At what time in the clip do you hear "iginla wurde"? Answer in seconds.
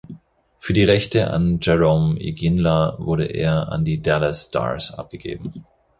2.19-3.25